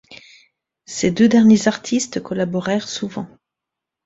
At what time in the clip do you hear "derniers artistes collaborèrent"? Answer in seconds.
1.29-2.89